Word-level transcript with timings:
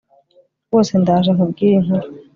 rwose 0.67 0.93
ndaje 1.01 1.29
nkubwire 1.35 1.73
inkuru 1.79 2.05